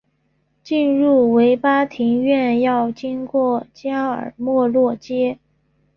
[0.63, 5.37] 进入维巴庭园要经过加尔默罗街。